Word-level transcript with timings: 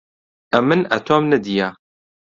ئەمن 0.55 0.83
ئەتۆم 0.97 1.23
نەدییە 1.37 1.69